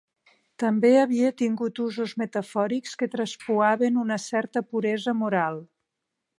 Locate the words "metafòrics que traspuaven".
2.23-4.03